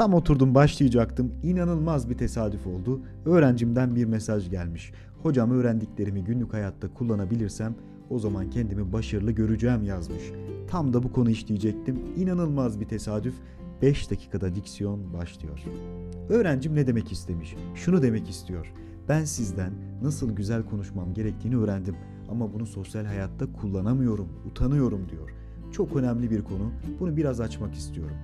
[0.00, 1.32] Tam oturdum başlayacaktım.
[1.42, 3.00] İnanılmaz bir tesadüf oldu.
[3.24, 4.92] Öğrencimden bir mesaj gelmiş.
[5.22, 7.74] Hocam öğrendiklerimi günlük hayatta kullanabilirsem
[8.10, 10.22] o zaman kendimi başarılı göreceğim yazmış.
[10.68, 11.98] Tam da bu konu işleyecektim.
[12.16, 13.34] İnanılmaz bir tesadüf.
[13.82, 15.58] 5 dakikada diksiyon başlıyor.
[16.28, 17.56] Öğrencim ne demek istemiş?
[17.74, 18.72] Şunu demek istiyor.
[19.08, 19.72] Ben sizden
[20.02, 21.96] nasıl güzel konuşmam gerektiğini öğrendim
[22.28, 25.30] ama bunu sosyal hayatta kullanamıyorum, utanıyorum diyor.
[25.72, 26.72] Çok önemli bir konu.
[27.00, 28.16] Bunu biraz açmak istiyorum.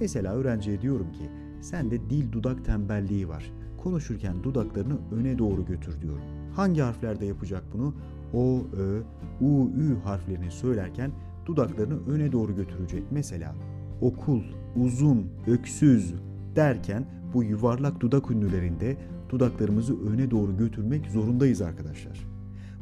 [0.00, 3.52] Mesela öğrenciye diyorum ki sende dil dudak tembelliği var.
[3.82, 6.22] Konuşurken dudaklarını öne doğru götür diyorum.
[6.54, 7.94] Hangi harflerde yapacak bunu?
[8.34, 9.00] O, Ö,
[9.40, 11.10] U, Ü harflerini söylerken
[11.46, 13.02] dudaklarını öne doğru götürecek.
[13.10, 13.54] Mesela
[14.00, 14.42] okul,
[14.76, 16.14] uzun, öksüz
[16.56, 18.96] derken bu yuvarlak dudak ünlülerinde
[19.30, 22.26] dudaklarımızı öne doğru götürmek zorundayız arkadaşlar.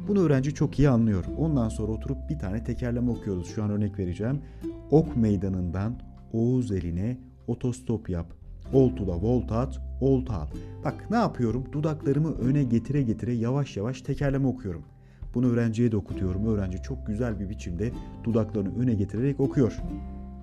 [0.07, 1.25] Bunu öğrenci çok iyi anlıyor.
[1.37, 3.47] Ondan sonra oturup bir tane tekerleme okuyoruz.
[3.55, 4.41] Şu an örnek vereceğim.
[4.91, 5.99] Ok meydanından
[6.35, 8.33] Oğuz eline otostop yap.
[8.73, 10.47] Oltu'da volta at, olta al.
[10.85, 11.65] Bak ne yapıyorum?
[11.71, 14.83] Dudaklarımı öne getire getire yavaş yavaş tekerleme okuyorum.
[15.33, 16.45] Bunu öğrenciye de okutuyorum.
[16.45, 17.91] Öğrenci çok güzel bir biçimde
[18.23, 19.81] dudaklarını öne getirerek okuyor.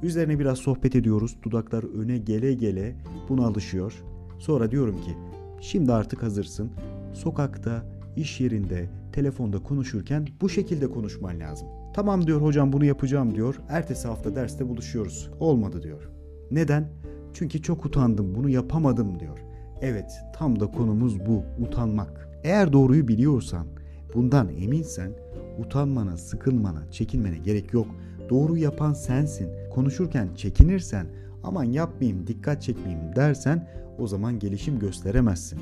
[0.03, 1.37] Üzerine biraz sohbet ediyoruz.
[1.43, 2.97] Dudaklar öne gele gele
[3.29, 4.05] buna alışıyor.
[4.39, 5.17] Sonra diyorum ki
[5.61, 6.70] şimdi artık hazırsın.
[7.13, 7.85] Sokakta,
[8.17, 11.82] iş yerinde, telefonda konuşurken bu şekilde konuşman lazım.
[11.95, 13.61] Tamam diyor hocam bunu yapacağım diyor.
[13.69, 15.31] Ertesi hafta derste buluşuyoruz.
[15.41, 16.09] Olmadı diyor.
[16.51, 16.89] Neden?
[17.33, 19.39] Çünkü çok utandım bunu yapamadım diyor.
[19.81, 22.29] Evet tam da konumuz bu utanmak.
[22.45, 23.67] Eğer doğruyu biliyorsan
[24.15, 25.13] bundan eminsen
[25.59, 27.87] utanmana, sıkılmana, çekinmene gerek yok.
[28.31, 29.48] Doğru yapan sensin.
[29.70, 31.07] Konuşurken çekinirsen
[31.43, 35.59] aman yapmayayım, dikkat çekmeyeyim dersen o zaman gelişim gösteremezsin.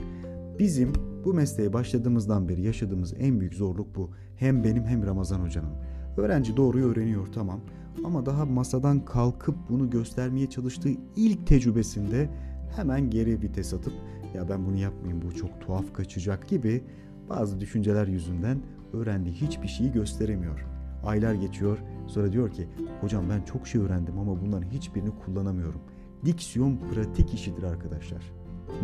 [0.58, 0.92] Bizim
[1.24, 4.10] bu mesleğe başladığımızdan beri yaşadığımız en büyük zorluk bu.
[4.36, 5.72] Hem benim hem Ramazan hocanın.
[6.20, 7.60] Öğrenci doğruyu öğreniyor tamam
[8.04, 12.28] ama daha masadan kalkıp bunu göstermeye çalıştığı ilk tecrübesinde
[12.76, 13.92] hemen geri vites atıp
[14.34, 16.84] ya ben bunu yapmayayım bu çok tuhaf kaçacak gibi
[17.28, 18.58] bazı düşünceler yüzünden
[18.92, 20.66] öğrendiği hiçbir şeyi gösteremiyor.
[21.04, 22.68] Aylar geçiyor sonra diyor ki
[23.00, 25.80] hocam ben çok şey öğrendim ama bunların hiçbirini kullanamıyorum.
[26.24, 28.32] Diksiyon pratik işidir arkadaşlar.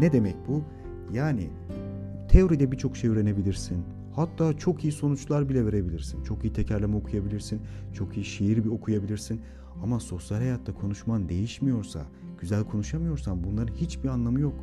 [0.01, 0.63] Ne demek bu?
[1.13, 1.51] Yani
[2.29, 3.85] teoride birçok şey öğrenebilirsin.
[4.17, 6.23] Hatta çok iyi sonuçlar bile verebilirsin.
[6.23, 7.61] Çok iyi tekerleme okuyabilirsin.
[7.95, 9.41] Çok iyi şiir bir okuyabilirsin.
[9.83, 12.07] Ama sosyal hayatta konuşman değişmiyorsa,
[12.41, 14.55] güzel konuşamıyorsan bunların hiçbir anlamı yok.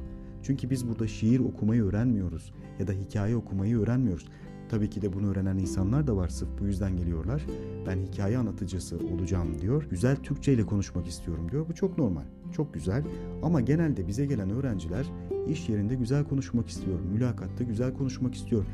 [0.43, 4.25] Çünkü biz burada şiir okumayı öğrenmiyoruz ya da hikaye okumayı öğrenmiyoruz.
[4.69, 7.45] Tabii ki de bunu öğrenen insanlar da var sırf bu yüzden geliyorlar.
[7.87, 9.87] Ben hikaye anlatıcısı olacağım diyor.
[9.89, 11.65] Güzel Türkçe ile konuşmak istiyorum diyor.
[11.69, 12.23] Bu çok normal.
[12.51, 13.03] Çok güzel.
[13.43, 15.05] Ama genelde bize gelen öğrenciler
[15.47, 16.99] iş yerinde güzel konuşmak istiyor.
[17.13, 18.65] Mülakatta güzel konuşmak istiyor.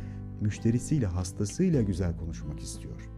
[0.41, 3.09] Müşterisiyle, hastasıyla güzel konuşmak istiyor.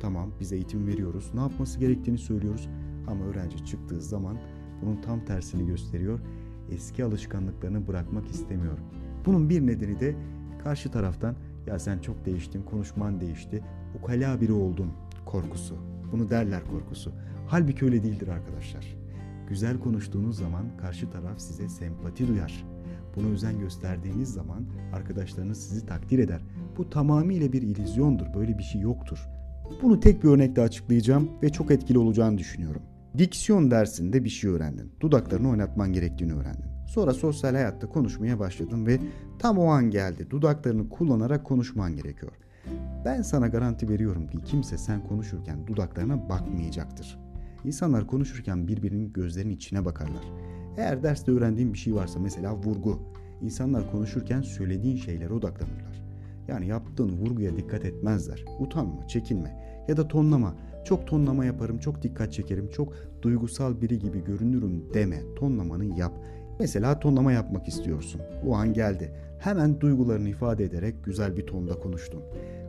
[0.00, 1.30] Tamam biz eğitim veriyoruz.
[1.34, 2.68] Ne yapması gerektiğini söylüyoruz.
[3.06, 4.38] Ama öğrenci çıktığı zaman
[4.82, 6.20] bunun tam tersini gösteriyor.
[6.70, 8.78] Eski alışkanlıklarını bırakmak istemiyor.
[9.26, 10.16] Bunun bir nedeni de
[10.64, 13.62] karşı taraftan ya sen çok değiştin, konuşman değişti,
[13.98, 14.92] ukala biri oldun
[15.26, 15.76] korkusu.
[16.12, 17.12] Bunu derler korkusu.
[17.46, 18.96] Halbuki öyle değildir arkadaşlar.
[19.48, 22.64] Güzel konuştuğunuz zaman karşı taraf size sempati duyar.
[23.16, 26.40] Buna özen gösterdiğiniz zaman arkadaşlarınız sizi takdir eder.
[26.76, 28.26] Bu tamamıyla bir illüzyondur.
[28.34, 29.28] Böyle bir şey yoktur.
[29.82, 32.82] Bunu tek bir örnekle açıklayacağım ve çok etkili olacağını düşünüyorum.
[33.18, 34.92] Diksiyon dersinde bir şey öğrendin.
[35.00, 36.64] Dudaklarını oynatman gerektiğini öğrendin.
[36.86, 38.98] Sonra sosyal hayatta konuşmaya başladın ve
[39.38, 40.30] tam o an geldi.
[40.30, 42.32] Dudaklarını kullanarak konuşman gerekiyor.
[43.04, 47.18] Ben sana garanti veriyorum ki kimse sen konuşurken dudaklarına bakmayacaktır.
[47.64, 50.45] İnsanlar konuşurken birbirinin gözlerinin içine bakarlar.
[50.76, 52.98] Eğer derste öğrendiğin bir şey varsa mesela vurgu.
[53.42, 56.02] İnsanlar konuşurken söylediğin şeylere odaklanırlar.
[56.48, 58.44] Yani yaptığın vurguya dikkat etmezler.
[58.60, 60.54] Utanma, çekinme ya da tonlama.
[60.84, 62.92] Çok tonlama yaparım, çok dikkat çekerim, çok
[63.22, 65.20] duygusal biri gibi görünürüm deme.
[65.36, 66.12] Tonlamanı yap.
[66.60, 68.20] Mesela tonlama yapmak istiyorsun.
[68.46, 69.12] O an geldi.
[69.38, 72.22] Hemen duygularını ifade ederek güzel bir tonda konuştun.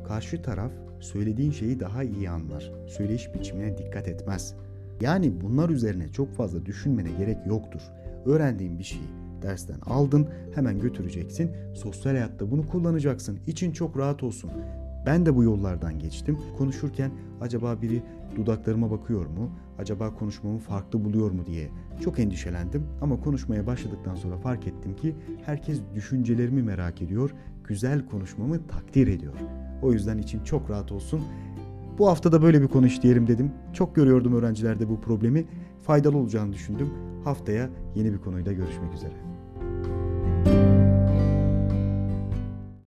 [0.07, 2.71] Karşı taraf söylediğin şeyi daha iyi anlar.
[2.87, 4.55] Söyleyiş biçimine dikkat etmez.
[5.01, 7.81] Yani bunlar üzerine çok fazla düşünmene gerek yoktur.
[8.25, 9.07] Öğrendiğin bir şeyi
[9.41, 11.51] dersten aldın, hemen götüreceksin.
[11.73, 13.39] Sosyal hayatta bunu kullanacaksın.
[13.47, 14.51] İçin çok rahat olsun.
[15.05, 16.37] Ben de bu yollardan geçtim.
[16.57, 17.11] Konuşurken
[17.41, 18.03] acaba biri
[18.35, 19.51] dudaklarıma bakıyor mu?
[19.77, 21.69] Acaba konuşmamı farklı buluyor mu diye
[22.03, 22.83] çok endişelendim.
[23.01, 25.15] Ama konuşmaya başladıktan sonra fark ettim ki
[25.45, 27.33] herkes düşüncelerimi merak ediyor.
[27.63, 29.33] Güzel konuşmamı takdir ediyor.
[29.81, 31.21] O yüzden için çok rahat olsun.
[31.97, 33.51] Bu hafta da böyle bir konu işleyelim dedim.
[33.73, 35.45] Çok görüyordum öğrencilerde bu problemi.
[35.83, 36.89] Faydalı olacağını düşündüm.
[37.23, 39.36] Haftaya yeni bir konuyla görüşmek üzere.